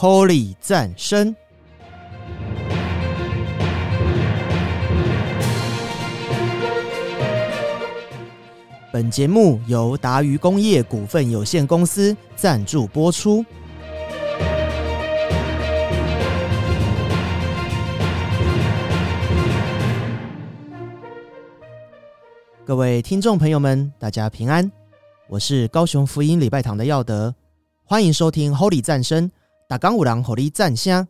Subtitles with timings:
[0.00, 1.34] Holy 赞声。
[8.92, 13.44] 本节目由达渝工业股份有限公司赞助播出。
[22.64, 24.70] 各位听众朋友们，大家平安，
[25.26, 27.34] 我是高雄福音礼拜堂的耀德，
[27.82, 29.28] 欢迎收听 Holy 赞声，
[29.68, 31.08] 打刚五郎 Holy 赞香。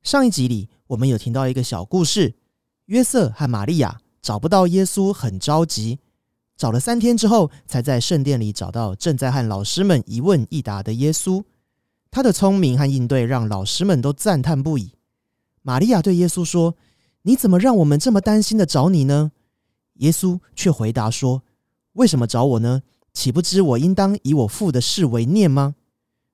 [0.00, 2.36] 上一集里，我们有听到一个小故事，
[2.84, 5.98] 约瑟和玛利亚找不到耶稣，很着急。
[6.56, 11.42] 找了三天之后，才在圣殿里找到正在和老师们一问一答的耶稣。
[12.12, 14.92] 他的聪明和应对让老师们都赞叹不已。
[15.62, 16.76] 玛利亚对耶稣说
[17.22, 19.32] ：“你怎么让我们这么担心的找你呢？”
[19.98, 21.42] 耶稣却回答说
[21.94, 22.82] ：“为什么找我呢？
[23.12, 25.74] 岂不知我应当以我父的事为念吗？”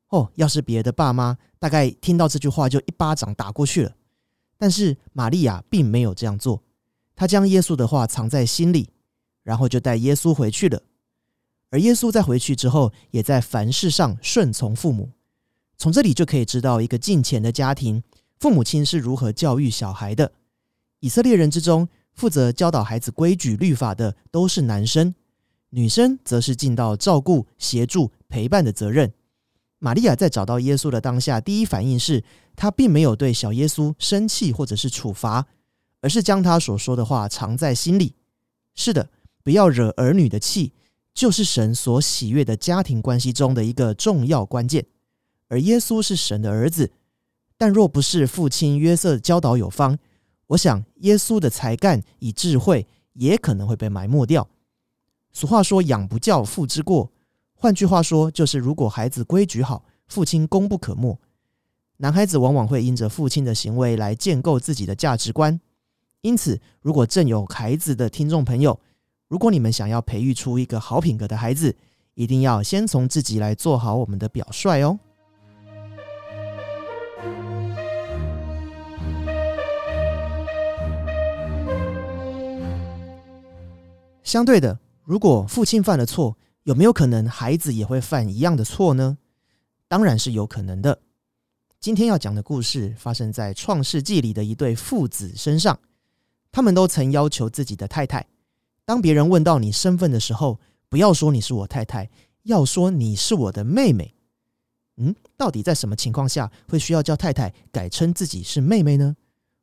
[0.08, 3.92] 哦，要是别的爸妈，大概听到这句话就一巴掌打过去了。
[4.58, 6.62] 但是玛利亚并没有这样做，
[7.14, 8.90] 她将耶稣的话藏在心里。
[9.46, 10.82] 然后就带耶稣回去了，
[11.70, 15.10] 而耶稣在回去之后，也在凡事上顺从父母。
[15.78, 18.02] 从这里就可以知道，一个近前的家庭，
[18.40, 20.32] 父母亲是如何教育小孩的。
[20.98, 25.14] 以色列人之中，负责教导孩子规矩律法的都是男生，
[25.70, 29.12] 女生则是尽到照顾、协助、陪伴的责任。
[29.78, 32.24] 玛利亚在找到耶稣的当下，第一反应是
[32.54, 35.46] 她并没有对小耶稣生气或者是处罚，
[36.00, 38.14] 而是将他所说的话藏在心里。
[38.74, 39.10] 是的。
[39.42, 40.72] 不要惹儿女的气，
[41.14, 44.84] 就是神所喜悦的家庭关系中的一个重要关键。
[45.46, 46.90] 而耶稣是神的儿子，
[47.56, 49.96] 但若不是父亲约瑟教导有方，
[50.48, 54.48] 我想耶稣的才干与智慧也可能会被埋没掉。
[55.32, 57.12] 俗话说“养不教，父之过”，
[57.58, 61.18] 换句话说，就是如果孩子规矩好，父亲功不可没。
[61.96, 65.58] 男孩子往往会因着父亲的行为来建构自己的价值观，
[66.20, 68.78] 因此，如果正有孩子的听众朋友，
[69.26, 71.74] 如果你们想要培育出一个好品格的孩子，
[72.12, 74.98] 一定要先从自己来做好我们的表率哦。
[84.22, 86.36] 相对的，如果父亲犯了错，
[86.66, 89.18] 有没有可能孩子也会犯一样的错呢？
[89.86, 90.98] 当然是有可能的。
[91.78, 95.78] 今天要讲的故事发生在创世纪里的一对父子身上，
[96.50, 98.26] 他们都曾要求自己的太太。
[98.84, 102.10] 当别人问到你身份的时候，不要说你是我太太，
[102.42, 104.16] 要说你是我的妹妹。
[104.96, 109.14] 嗯，到底在什么情况下会需要叫太太改称自己是妹妹呢？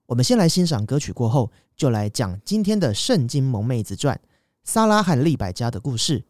[0.05, 4.15] 我们先来欣赏歌曲，过后就来讲今天的《圣经萌妹子传》
[4.63, 6.23] 撒拉和利百加的故事。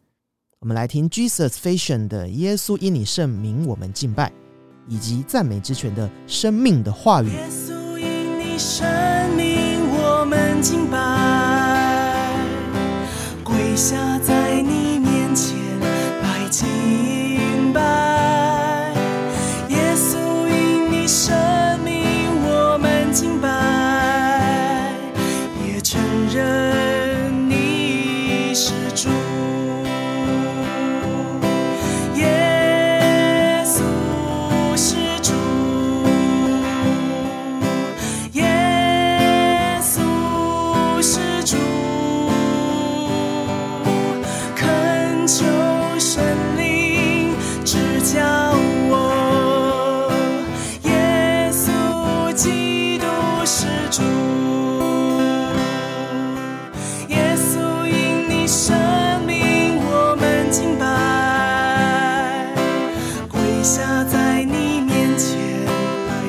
[0.64, 4.28] 我们来听 Jesus Fashion 的《耶稣因你圣名我们敬拜》，
[4.88, 7.26] 以及赞美之泉的生命的话语。
[7.26, 8.86] 耶稣因你圣
[9.36, 12.32] 名我们敬拜。
[13.44, 15.54] 跪下在你面前，
[16.22, 18.13] 拜敬拜，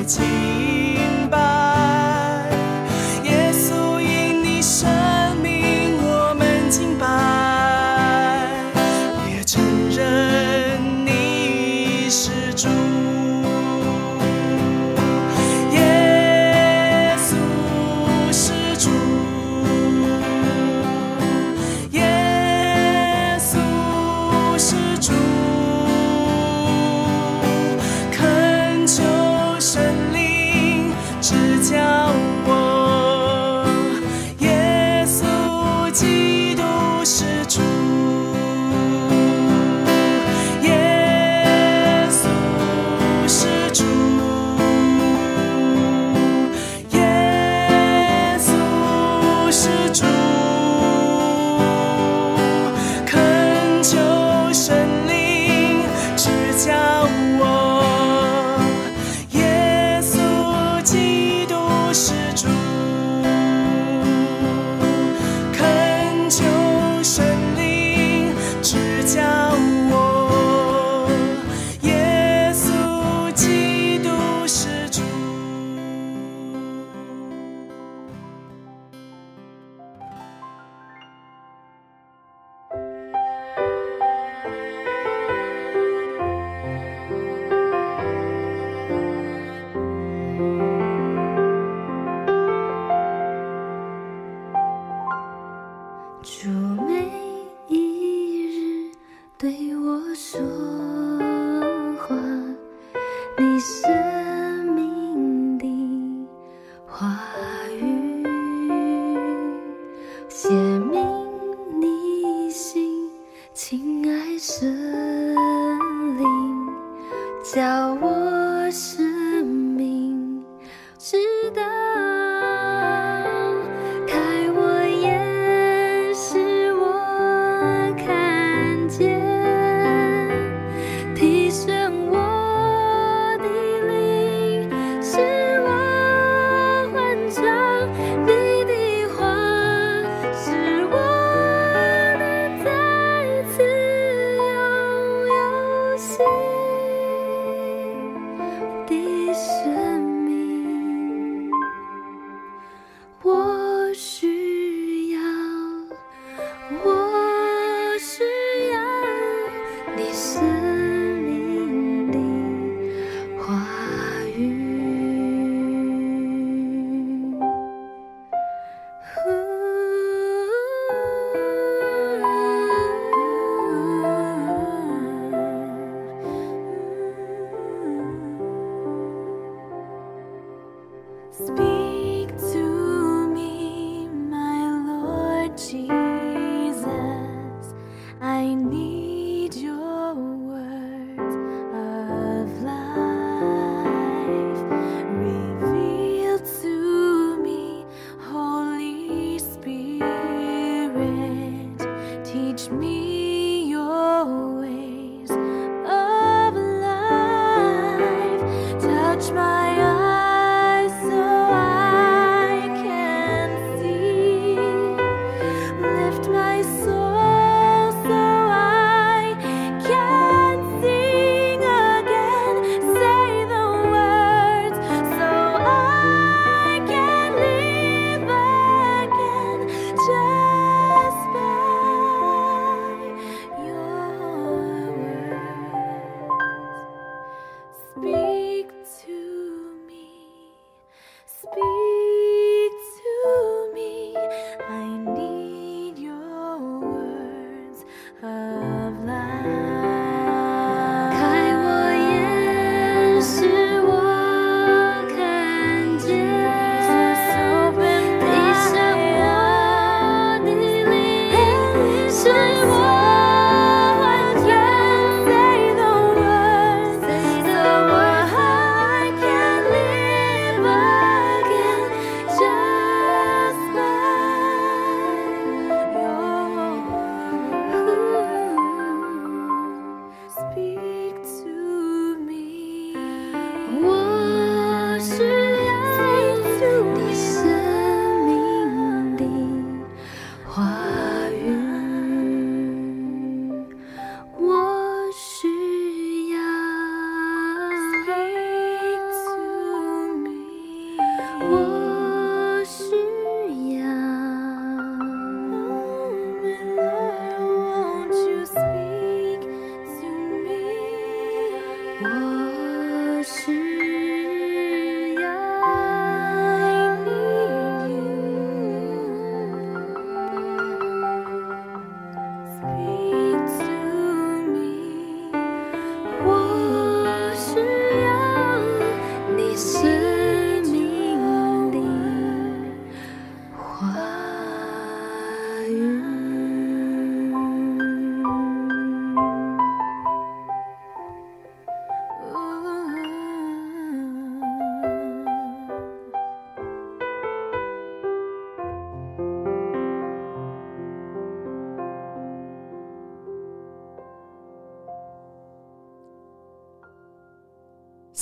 [0.06, 0.65] eternity.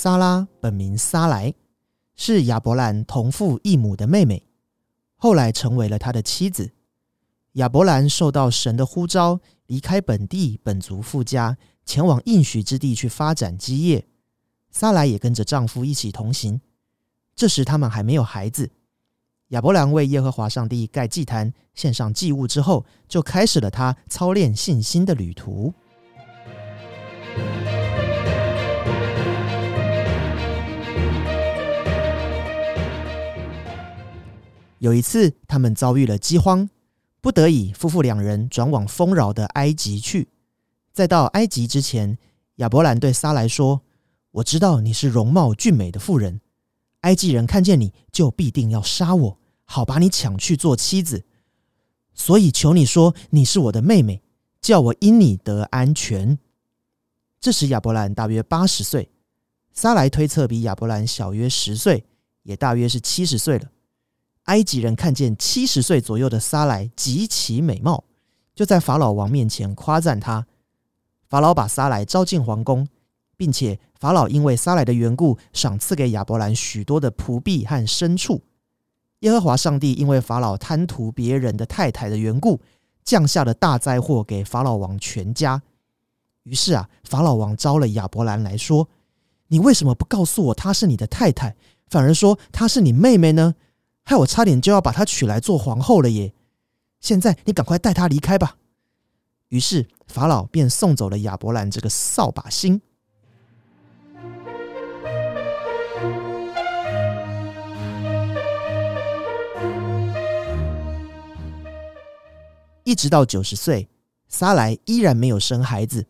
[0.05, 1.51] 莎拉本名萨莱
[2.15, 4.43] 是亚伯兰同父异母的妹妹
[5.15, 6.73] 后来成为了他的妻子。
[7.53, 14.05] 亚伯兰受到神的呼召离开本地本族富家前往应许之地去发展基业。
[14.69, 16.61] 萨莱也跟着丈夫一起同行。
[17.35, 18.69] 这时他们还没有孩子。
[19.47, 25.73] 亚伯兰为耶和华上帝盖祭坛献上祭物之后就开始了他操练信心的旅途。
[34.85, 36.69] 有一次，他们遭遇了饥荒，
[37.19, 40.29] 不得已夫妇两人转往丰饶的埃及去。
[40.93, 42.19] 在到埃及之前，
[42.57, 43.81] 亚伯兰对撒莱说，
[44.29, 46.39] 我知道你是容貌俊美的妇人，
[46.99, 51.25] 埃及人看见你就必定要杀我，好把你抢去做妻子。
[52.13, 54.21] 所以求你说你是我的妹妹，
[54.61, 56.37] 叫我因你得安全。
[57.39, 59.09] 这时亚伯兰大约八十岁，
[59.73, 62.05] 撒莱推测比亚伯兰小约十岁，
[62.43, 63.71] 也大约是七十岁了。
[64.45, 68.03] 埃及人看见七十岁左右的撒莱极其美貌，
[68.53, 70.45] 就在法老王面前夸赞他。
[71.27, 72.87] 法老把撒莱招进皇宫，
[73.35, 78.43] 并且法老因为撒莱的缘故，赏赐给亚伯兰许多的仆婢和牲畜。
[79.19, 82.61] 耶和华上帝因为法老贪图别人的太太的缘故，
[83.03, 85.63] 降下了大灾祸给法老王全家。
[86.43, 88.87] 于是啊，法老王招了亚伯兰来说
[89.49, 91.55] ：“你为什么不告诉我她是你的太太，
[91.89, 93.55] 反而说她是你妹妹呢？
[94.07, 96.31] 害我差点就要把她娶来做皇后了耶！
[97.01, 98.57] 现在你赶快带她离开吧。”
[99.49, 102.79] 于是法老便送走了亚伯兰这个扫把星。
[112.83, 113.89] 一直到九十岁，
[114.27, 116.05] 撒莱依然没有生孩子。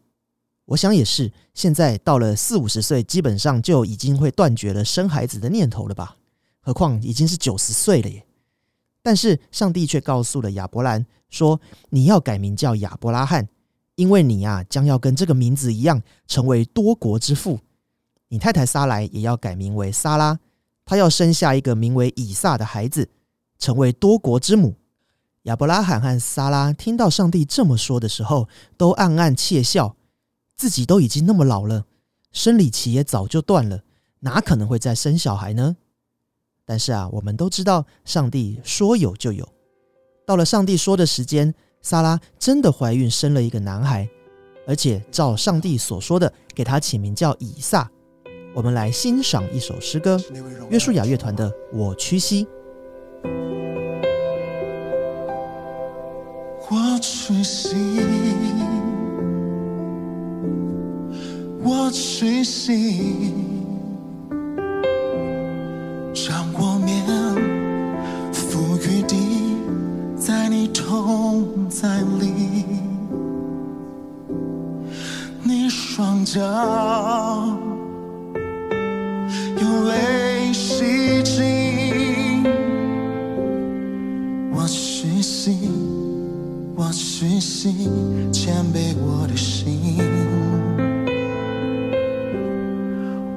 [0.65, 6.17] 我想也是，现在到了四五十岁，基本上就已经会断绝了生孩子的念头了吧？
[6.65, 8.25] 何况已经是九十岁了耶！
[9.03, 13.47] 但是上帝却告诉了亚伯兰说：“你要改名叫亚伯拉罕，
[13.93, 17.59] 因为你呀将要跟这个名字一样，成为多国之父。
[18.29, 20.39] 你太太撒来也要改名为撒拉，
[20.83, 23.11] 她要生下一个名为以撒的孩子，
[23.59, 24.73] 成为多国之母。”
[25.43, 29.95] 亚伯拉罕和撒拉听到上帝这么说的时候，都暗暗窃笑。
[30.55, 31.85] 自己都已经那么老了，
[32.31, 33.83] 生理期也早就断了，
[34.21, 35.75] 哪可能会再生小孩呢？
[36.65, 39.47] 但是啊，我们都知道，上帝说有就有。
[40.25, 44.09] 到了上帝说的时间，萨拉真的怀孕，生了一个男孩，
[44.65, 47.89] 而且照上帝所说的，给他起名叫以撒。
[48.55, 50.19] 我们来欣赏一首诗歌，
[50.69, 52.45] 约书亚乐团的《我屈膝》。
[56.67, 57.99] 我屈膝，
[61.61, 63.44] 我屈膝，
[66.15, 67.05] 让我面
[68.31, 69.57] 伏于地，
[70.15, 72.63] 在你同在里，
[75.43, 76.39] 你双脚
[79.59, 82.43] 有泪洗净，
[84.53, 85.69] 我屈膝。
[86.77, 87.89] 我屈膝，
[88.31, 89.97] 谦卑我的心，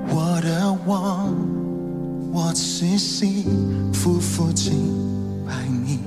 [0.09, 1.33] 我的王，
[2.41, 3.45] 我屈膝，
[3.93, 4.73] 夫妇敬
[5.45, 5.99] 拜你。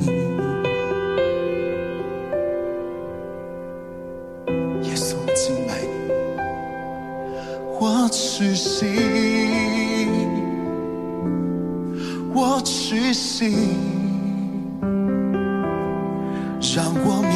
[4.88, 5.89] 耶稣敬拜你，
[7.77, 8.85] 我屈膝，
[12.33, 13.53] 我屈膝。
[16.73, 17.35] 让我面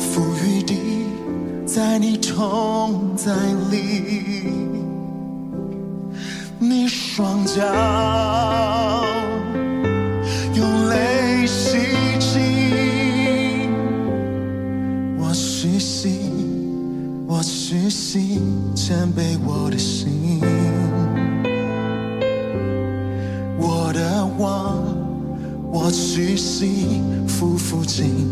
[0.00, 1.06] 伏于地，
[1.64, 3.32] 在你同在
[3.70, 4.71] 里，
[7.14, 7.60] 双脚
[10.54, 11.76] 用泪洗
[12.18, 13.70] 净，
[15.18, 16.08] 我屈膝，
[17.26, 18.40] 我屈膝，
[18.74, 20.40] 谦卑我的心，
[23.58, 24.82] 我的王。
[25.70, 28.26] 我屈膝，夫妇敬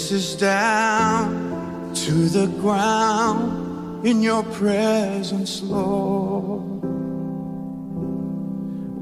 [0.00, 6.82] faces down to the ground in your presence, Lord.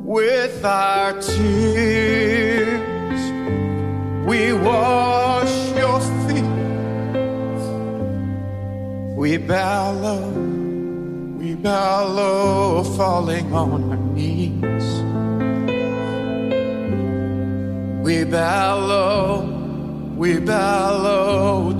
[0.04, 2.80] With our tears,
[4.26, 6.44] we wash your feet.
[9.16, 10.30] We bow low,
[11.38, 14.58] we bow low, falling on our knees.
[18.02, 19.57] we bow low
[20.18, 21.72] we bellow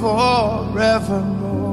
[0.00, 1.67] forevermore.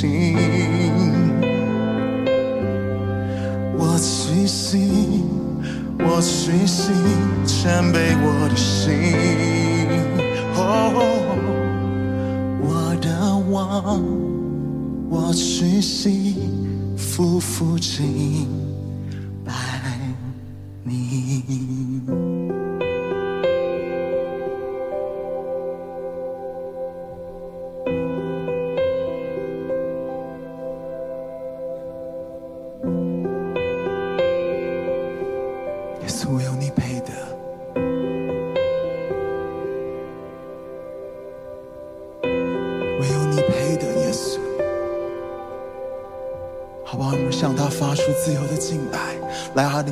[0.00, 0.34] 心，
[3.76, 5.26] 我虚心，
[5.98, 6.94] 我虚心
[7.44, 8.88] 谦卑我的心，
[10.56, 10.58] 哦，
[12.62, 14.02] 我的王，
[15.10, 16.34] 我虚心
[16.96, 18.48] 服服敬
[19.44, 19.52] 拜
[20.82, 22.49] 你。
[36.30, 37.10] 耶稣，唯有你配得。
[42.22, 44.38] 唯有你配得，耶稣。
[46.84, 47.12] 好不好？
[47.12, 48.98] 我们向他发出自由的敬拜，
[49.54, 49.90] 来他的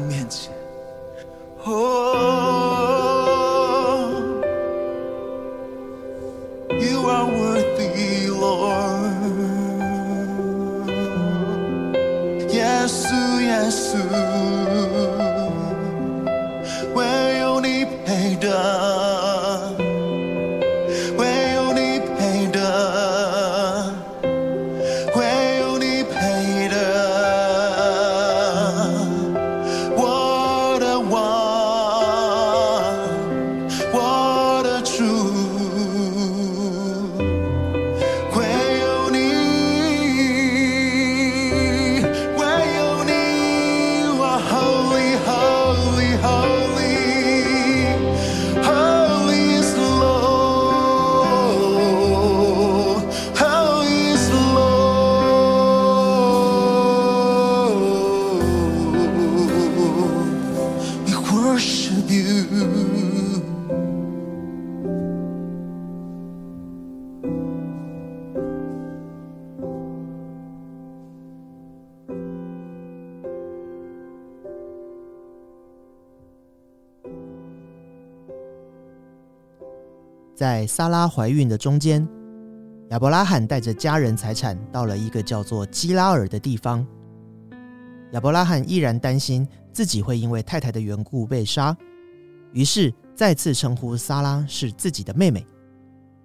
[80.39, 82.09] 在撒拉怀孕的中间，
[82.91, 86.87] 亚伯拉罕带着家人财产到了一个叫做基拉尔的地方。
[88.13, 91.77] 亚伯拉罕依然担心自己会因为太太的缘故被杀，
[92.53, 95.45] 于是再次称呼撒拉是自己的妹妹。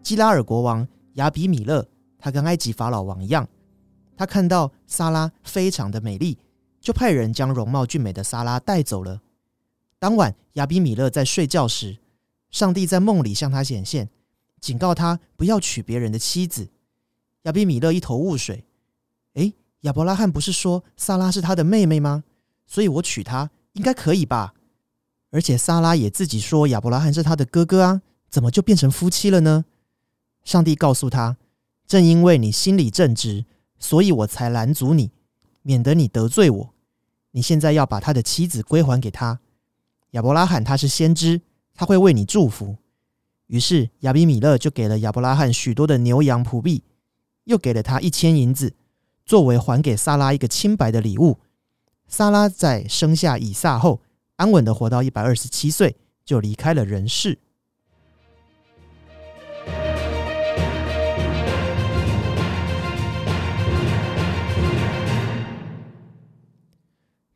[0.03, 1.83] 基拉尔国王亚比米勒，
[2.19, 3.47] 他跟埃及法老王一样，
[4.15, 6.37] 他看到撒拉非常的美丽，
[6.79, 9.19] 就派人将容貌俊美的萨拉带走了。
[9.97, 11.97] 当晚，亚比米勒在睡觉时，
[12.53, 14.09] 上帝在梦里向他显现，
[14.61, 16.69] 警告他不要娶别人的妻子。
[17.41, 18.63] 亚比米勒一头雾水，
[19.33, 22.23] 诶，亚伯拉罕不是说萨拉是他的妹妹吗？
[22.67, 24.53] 所以我娶她应该可以吧？
[25.31, 29.65] 而且萨拉也自己说亚伯拉罕是他的哥哥啊，怎么就变成夫妻了呢？
[30.43, 31.37] 上帝告诉他，
[31.87, 33.45] 正因为你心里正直，
[33.79, 35.09] 所以我才拦阻你，
[35.63, 36.73] 免得你得罪我。
[37.31, 39.39] 你现在要把他的妻子归还给他。
[40.11, 41.41] 亚伯拉罕他是先知，
[41.73, 42.77] 他会为你祝福。
[43.47, 46.83] 于是亚比米勒就给了亚伯拉罕许多的牛羊仆婢，
[47.43, 48.73] 又给了他一千银子，
[49.25, 51.39] 作为还给萨拉一个清白的礼物。
[52.07, 54.01] 萨拉在生下以撒后，
[54.35, 57.39] 安稳的活到一百二十七岁，就离开了人世。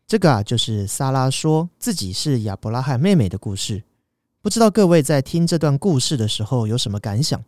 [0.07, 3.83] 这个啊，就是萨拉说自己是亚伯拉罕妹妹的故事。
[4.47, 7.43] 不知道各位在听这段故事的时候有什么感想？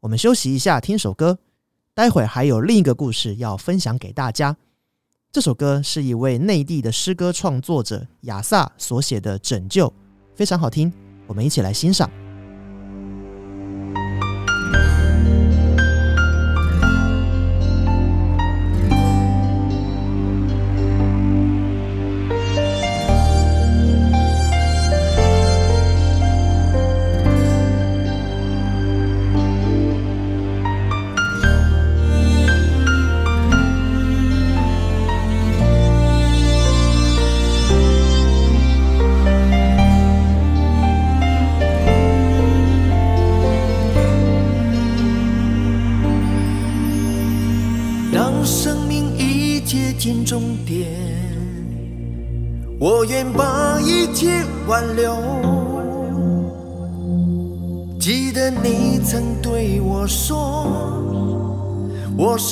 [0.00, 1.38] 我们休息一下，听首歌。
[1.94, 4.54] 待会儿还有另一个故事要分享给大家。
[5.32, 9.88] 这首歌是一位内地的诗歌创作者亚萨所写的《拯救》，
[10.34, 10.92] 非常好听，
[11.26, 12.10] 我们一起来欣赏。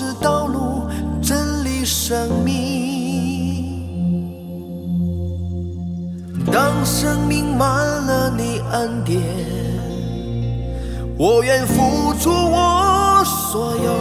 [0.09, 0.89] 是道路、
[1.21, 3.77] 真理、生命。
[6.51, 9.21] 当生命满了你恩典，
[11.19, 13.93] 我愿付出我所有。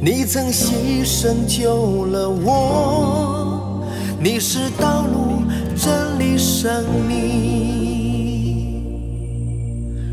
[0.00, 3.86] 你曾牺牲救了我，
[4.20, 5.44] 你是道路、
[5.76, 7.38] 真理、生命。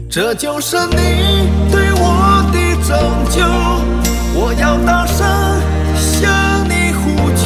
[0.08, 0.96] 这就是你
[1.72, 2.96] 对我的拯
[3.32, 3.42] 救，
[4.36, 5.26] 我要大声
[5.98, 6.32] 向
[6.70, 7.44] 你呼求。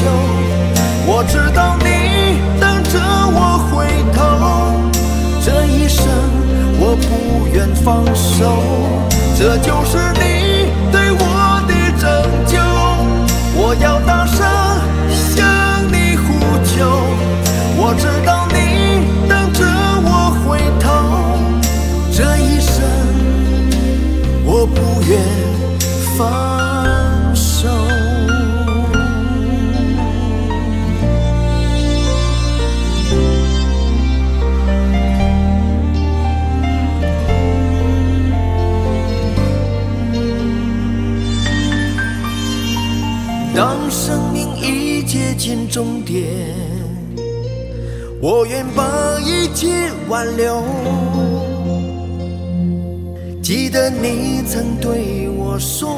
[1.07, 2.99] 我知道你等着
[3.31, 4.19] 我回头，
[5.41, 6.05] 这一生
[6.77, 8.51] 我不愿放手。
[9.37, 12.05] 这就是你对我的拯
[12.45, 12.59] 救，
[13.55, 14.18] 我要大
[45.79, 46.25] 终点，
[48.21, 48.83] 我愿把
[49.21, 50.61] 一切挽留。
[53.41, 55.89] 记得你曾对我说，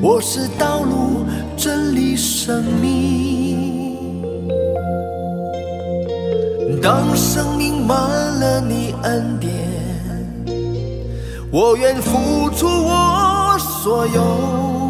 [0.00, 4.14] 我是道路、真理、生命。
[6.80, 9.50] 当生命满了你恩典，
[11.50, 14.81] 我愿付出我所有。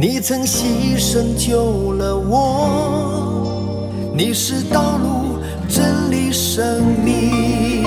[0.00, 7.84] 你曾牺牲救了我，你是道路、真理、生命。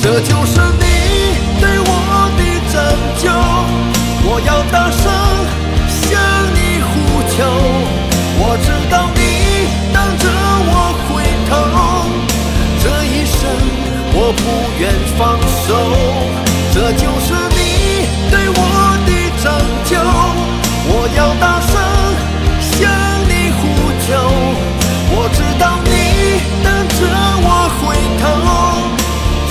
[0.00, 0.84] 这就是你
[1.60, 2.40] 对我的
[2.70, 2.78] 拯
[3.18, 3.26] 救，
[4.24, 5.02] 我要大声
[5.90, 6.00] 向
[6.54, 6.92] 你呼
[7.34, 7.42] 求。
[8.38, 9.20] 我知道你
[9.92, 10.24] 等着
[10.70, 11.10] 我回
[11.50, 11.50] 头，
[12.78, 13.50] 这一生
[14.14, 14.40] 我不
[14.78, 15.20] 愿放
[15.66, 15.74] 手。
[16.72, 17.71] 这就是你
[19.42, 19.50] 拯
[19.84, 21.74] 救，我要大声
[22.60, 22.70] 向
[23.26, 23.60] 你呼
[24.06, 24.08] 救。
[25.14, 25.90] 我知道你
[26.62, 27.00] 等着
[27.42, 27.48] 我
[27.80, 27.82] 回
[28.22, 28.24] 头，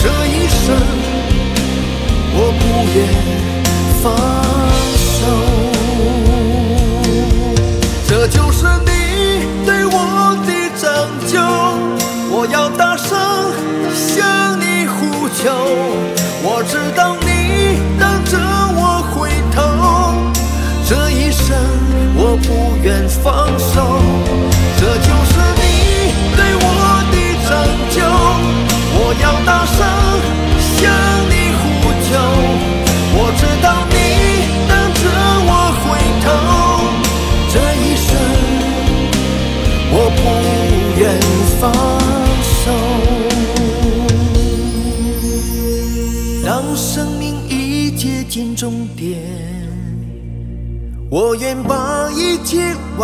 [0.01, 0.63] 这一生
[2.34, 2.62] 我不
[2.95, 2.97] 愿
[4.01, 4.06] 放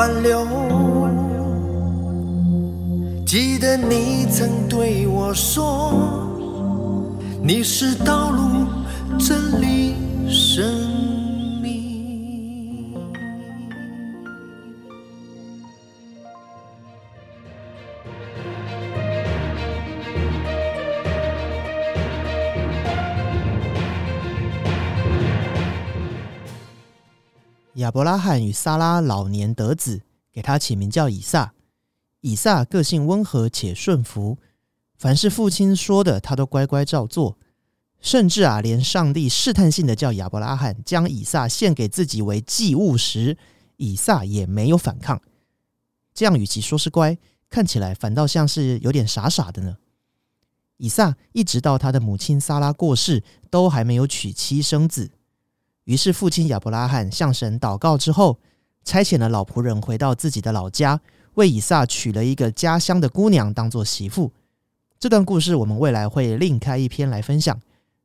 [0.08, 0.48] 挽留。
[3.26, 5.92] 记得你曾对我说，
[7.44, 8.67] 你是道路、
[27.88, 30.02] 亚伯拉罕与撒拉老年得子，
[30.34, 31.54] 给他起名叫以撒。
[32.20, 34.38] 以撒个性温和且顺服，
[34.98, 37.38] 凡是父亲说的，他都乖乖照做。
[38.02, 43.38] 甚至啊，连上帝试探性的叫亚伯拉罕将以撒献给自己为祭物时，
[43.78, 45.22] 以撒也没有反抗。
[46.14, 47.18] 这样，与其说是乖，
[47.50, 49.78] 看起来反倒像是有点傻傻的呢。
[50.76, 55.12] 以撒一直到他的母亲撒拉过世，都还没有娶妻生子。
[55.88, 58.38] 于是，父亲亚伯拉罕向神祷告之后，
[58.84, 61.00] 差遣了老仆人回到自己的老家，
[61.36, 64.34] 为以撒娶了一个家乡的姑娘当做媳妇。
[65.00, 67.58] 这段故事我们未来会另开一篇来分享。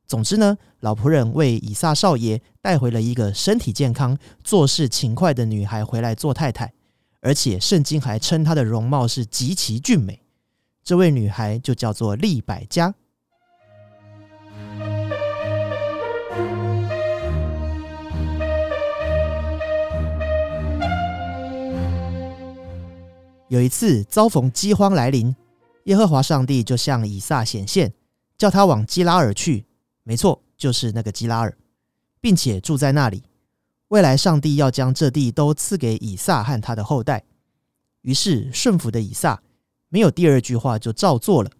[0.07, 6.71] 总之呢，老仆人为以撒少爷带回了一个身体健康、做事勤快的女孩回来做太太，
[7.19, 10.21] 而且圣经还称她的容貌是极其俊美。
[10.85, 12.95] 这位女孩就叫做利百加。
[23.53, 25.35] 有一次遭逢饥荒来临，
[25.83, 27.93] 耶和华上帝就向以撒显现，
[28.35, 29.67] 叫他往基拉尔去。
[30.01, 31.55] 没错，就是那个基拉尔，
[32.19, 33.21] 并且住在那里。
[33.89, 37.25] 未来上帝要将这地都赐给以撒和他的后代。
[38.01, 39.43] 于是顺服的以撒
[39.89, 41.51] 没有第二句话，就照做了。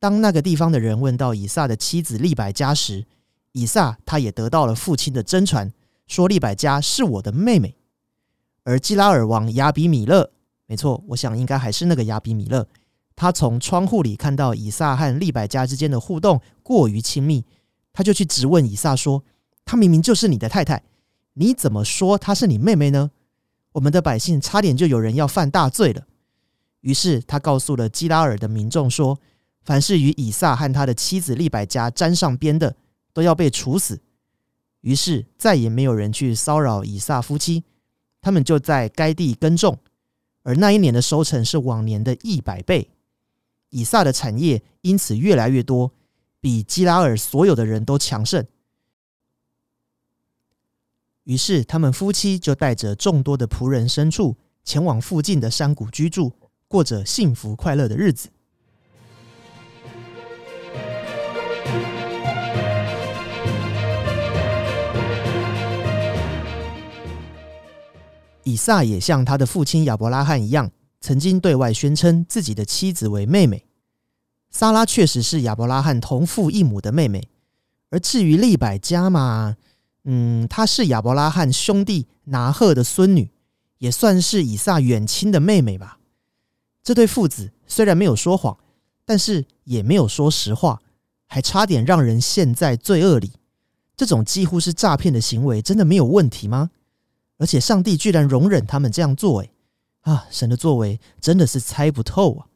[0.00, 3.06] 当那个地方的人问到以撒的妻子利百加时，
[3.52, 5.72] 以撒他也得到了父亲的真传，
[6.08, 7.76] 说利百加是我的妹妹。
[8.64, 10.32] 而基拉尔王亚比米勒，
[10.66, 12.66] 没错，我想应该还是那个亚比米勒。
[13.16, 17.44] 他从窗户里看到以撒和利百加之间的互动过于亲密，
[17.92, 19.22] 他就去质问以撒说
[19.64, 20.82] ：“她明明就是你的太太，
[21.34, 23.10] 你怎么说她是你妹妹呢？”
[23.72, 26.06] 我们的百姓差点就有人要犯大罪了。
[26.80, 29.18] 于是他告诉了基拉尔的民众说
[29.64, 32.76] ：“凡是与以撒和他的妻子利百加沾上边的，
[33.12, 34.00] 都要被处死。”
[34.82, 37.64] 于是再也没有人去骚扰以撒夫妻，
[38.20, 39.78] 他们就在该地耕种，
[40.44, 42.90] 而那一年的收成是往年的一百倍。
[43.70, 45.90] 以撒的产业因此越来越多，
[46.40, 48.46] 比基拉尔所有的人都强盛。
[51.24, 56.34] 于是，他们夫妻就带着众多的仆人牲畜，前往附近的山谷居住，
[56.68, 58.28] 过着幸福快乐的日子。
[68.44, 70.70] 以撒也像他的父亲亚伯拉罕一样。
[71.00, 73.66] 曾经对外宣称自己的妻子为妹妹，
[74.48, 77.28] 萨拉确实是亚伯拉罕同父异母的妹妹。
[77.90, 79.56] 而至于利百加嘛，
[80.04, 83.30] 嗯，她是亚伯拉罕兄弟拿赫的孙女，
[83.76, 85.98] 也算是以撒远亲的妹妹吧。
[86.82, 88.56] 这对父子虽然没有说谎，
[89.04, 90.80] 但是也没有说实话，
[91.26, 93.32] 还差点让人陷在罪恶里。
[93.94, 96.70] 这种几乎是诈骗的行为，真的没有问题吗？
[97.38, 99.50] 而且上帝居然容忍他们这样做，诶。
[100.02, 102.46] 啊，神的作为真的是猜不透啊！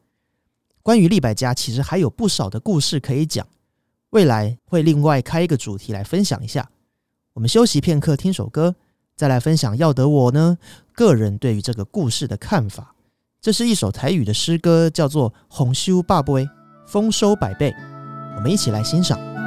[0.83, 3.47] 关于利百家，其实还有不少的故事可以讲，
[4.11, 6.69] 未来会另外开一个主题来分享一下。
[7.33, 8.75] 我们休息片刻，听首歌，
[9.15, 10.59] 再来分享要得我呢
[10.93, 12.93] 个人对于这个故事的看法。
[13.41, 16.47] 这是一首台语的诗歌，叫做《红修霸杯，
[16.85, 17.71] 丰收百倍》，
[18.35, 19.38] 我们一起来欣赏。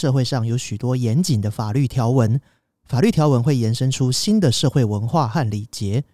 [0.00, 2.40] 社会上有许多严谨的法律条文，
[2.84, 6.04] 法律条文会延伸出新的社会文化和礼节。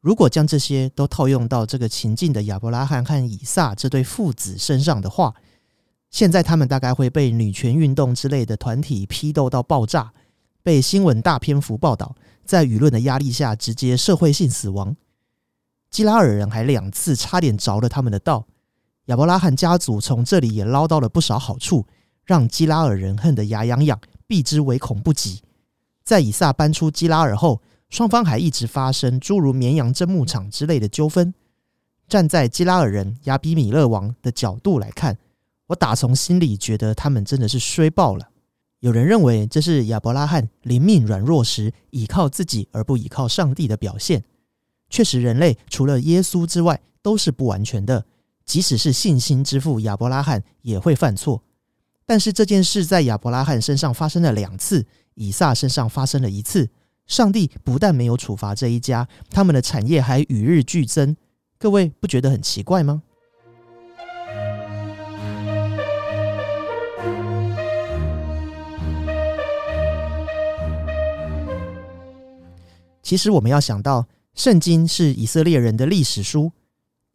[0.00, 5.34] 如果将这些都套用到这个情境的亚伯拉罕和以撒这对父子身上的话，
[6.10, 10.14] 现在他们大概会被女权运动之类的团体批斗到爆炸，
[10.62, 14.96] 被新闻大篇幅报道，在舆论的压力下直接社会性死亡。
[15.90, 18.46] 基拉尔人还两次差点着了他们的道，
[19.06, 21.84] 亚伯拉罕家族从这里也捞到了不少好处，
[22.28, 25.40] 让基拉尔人恨得牙痒痒，避之唯恐不及。
[26.04, 31.32] 在以撒搬出基拉尔后，双方还一直发生诸如绵羊争牧场之类的纠纷。
[32.06, 35.16] 站在基拉尔人亚比米勒王的角度来看，
[35.68, 38.28] 我打从心里觉得他们真的是衰爆了。
[38.80, 44.22] 有人认为这是亚伯拉罕灵命软弱时倚靠自己而不倚靠上帝的表现。
[44.90, 48.04] 确实，人类除了耶稣之外都是不完全的，
[48.44, 51.42] 即使是信心之父亚伯拉罕也会犯错。
[52.10, 56.70] 但是这件事在亚伯拉罕身上发生了两次，以撒身上发生了一次。
[57.06, 61.14] 上帝不但没有处罚这一家，他们的产业还与日俱增。
[61.58, 63.02] 各位不觉得很奇怪吗？
[73.02, 76.52] 其实我们要想到，圣经是以色列人的历史书，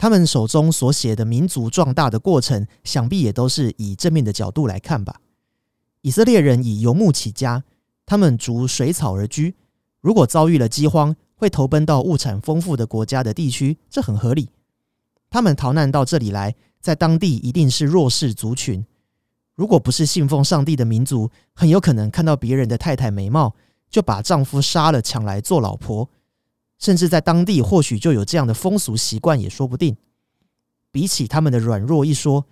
[0.04, 5.22] 他们手中所写的民族壮大的过程，想必也都是以正面的角度来看吧。
[6.02, 7.64] 以色列人以游牧起家，
[8.06, 9.56] 他们逐水草而居。
[10.02, 14.50] 如果遭遇了饥荒，会投奔到物产丰富的国家的地区，这很合理。
[15.30, 18.86] 他们逃难到这里来，在当地一定是弱势族群。
[19.56, 23.56] 如果不是信奉上帝的民族，很有可能看到别人的太太美貌，
[23.90, 26.10] 就把丈夫杀了抢来做老婆。
[26.84, 29.96] 甚至在当地或许就有这样的风俗习惯，也说不定。
[30.92, 32.46] 比起他们的软弱一说，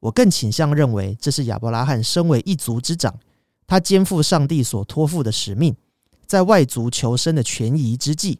[0.00, 3.20] 我更倾向认为这是亚伯拉罕身为一族之长，
[3.66, 5.76] 他肩负上帝所托付的使命。
[6.24, 8.38] 在外族求生的权宜之计，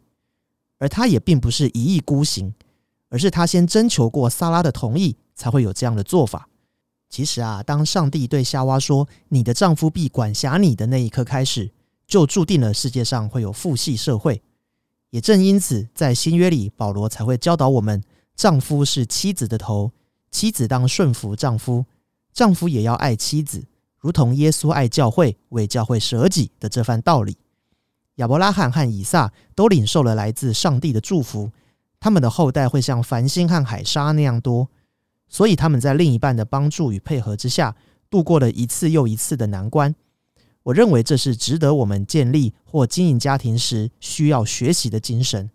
[0.79, 2.55] 而他也并不是一意孤行，
[3.11, 6.49] 而是他先征求过萨拉的同意，才会有这样的做法。
[7.11, 11.71] 其实啊，当上帝对夏娃说“你的丈夫必管辖你”的那一刻开始，
[12.07, 14.41] 就注定了世界上会有父系社会。
[15.15, 18.03] 也正因此，在新约里，保罗才会教导我们：
[18.35, 19.93] 丈夫是妻子的头，
[20.33, 21.87] 妻子当顺服丈夫，
[22.33, 23.65] 丈夫也要爱妻子，
[24.01, 27.37] 如同耶稣爱教会，为教会舍己的这番道理。
[28.17, 31.53] 亚伯拉罕和以撒都领受了来自上帝的祝福，
[32.01, 34.69] 他们的后代会像繁星和海沙那样多，
[35.29, 37.77] 所以他们在另一半的帮助与配合之下，
[38.11, 39.95] 度过了一次又一次的难关。
[40.65, 45.51] 我认为这是值得我们建立或经营家庭时需要学习的精神。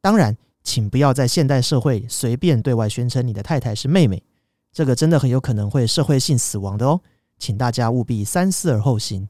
[0.00, 4.22] 当然，请不要在现代社会随便对外宣称你的太太是妹妹，
[4.72, 7.00] 这个真的很有可能会社会性死亡的哦，
[7.38, 9.28] 请大家务必三思而后行。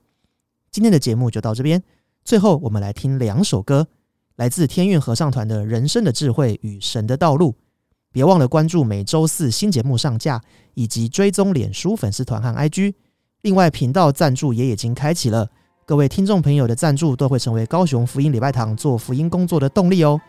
[0.71, 1.83] 今天的节目就到这边。
[2.25, 3.89] 最后，我们来听两首歌，
[4.37, 7.53] 来自天韵合唱团的《人生的智慧与神的道路》。
[8.13, 10.43] 别忘了关注每周四新节目上架，
[10.75, 12.95] 以及追踪脸书粉丝团和 IG。
[13.43, 15.49] 另外，频道赞助也已经开启了，
[15.85, 20.21] 各位听众朋友的赞助都会成为高雄福音礼拜堂做福音工作的动力哦。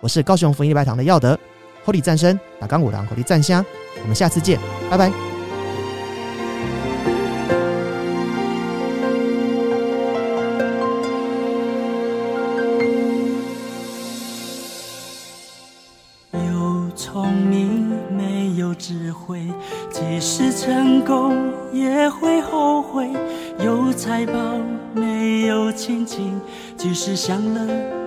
[0.00, 1.38] 我是高雄福音礼拜堂的耀德
[1.84, 3.62] ，Holy 战声打钢五郎，Holy 战香，
[4.00, 4.58] 我们下次见，
[4.90, 5.35] 拜拜。
[27.26, 27.60] 想了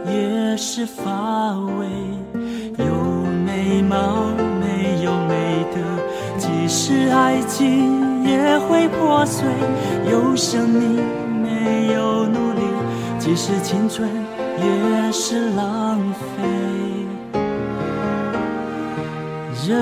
[0.06, 1.04] 也是乏
[1.78, 1.86] 味；
[2.78, 2.86] 有
[3.46, 5.82] 美貌没有美德，
[6.38, 9.46] 即使爱情也会破碎；
[10.10, 11.04] 有生命
[11.44, 12.62] 没有努力，
[13.20, 14.10] 即使青春
[14.58, 16.48] 也是浪费。
[19.68, 19.76] 人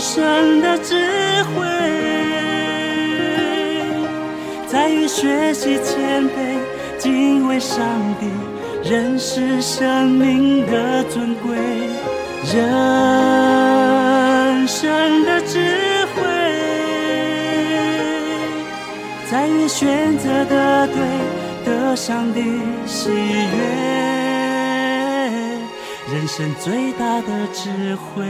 [0.00, 0.96] 生的智
[1.44, 1.64] 慧，
[4.66, 6.58] 在于学习谦卑，
[7.00, 7.78] 敬畏上
[8.20, 8.26] 帝，
[8.84, 11.56] 认识生命的尊贵。
[12.52, 12.54] 人
[14.68, 15.58] 生的智
[16.14, 16.22] 慧，
[19.30, 20.94] 在于选择的对，
[21.64, 22.42] 得上帝
[22.86, 23.16] 喜悦。
[26.12, 28.24] 人生最大的智慧。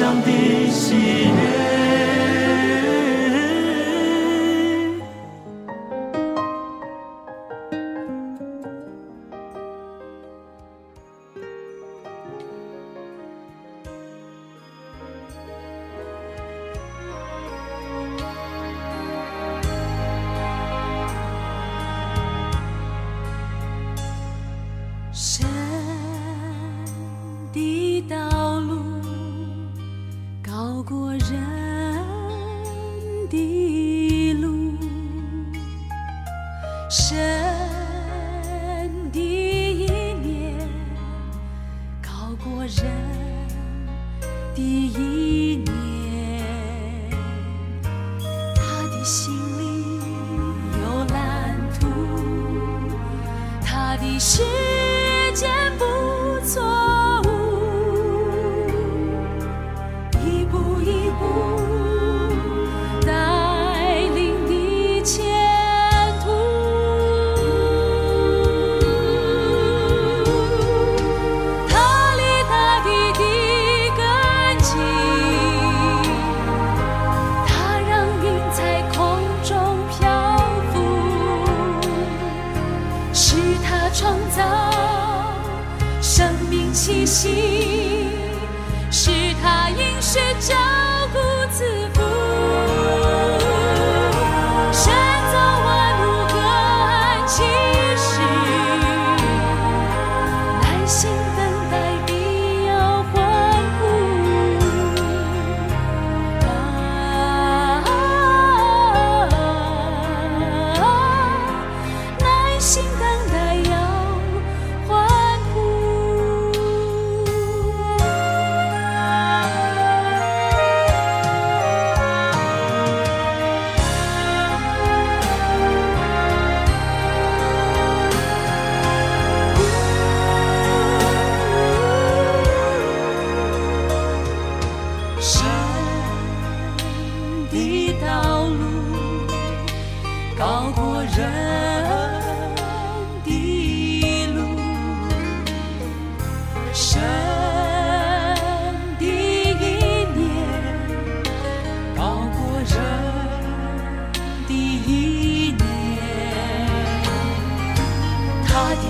[0.00, 0.96] 上帝喜
[1.28, 1.79] 悦。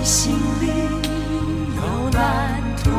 [0.03, 0.67] 心里
[1.75, 2.89] 有蓝图，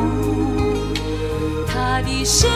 [1.67, 2.49] 他的心。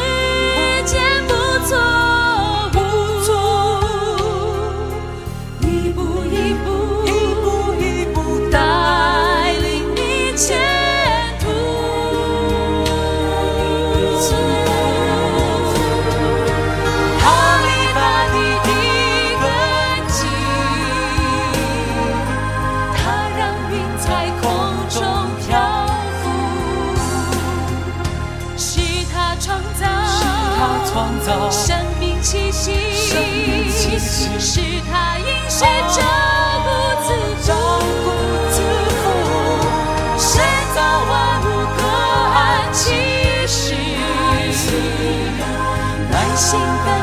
[46.47, 46.96] 心。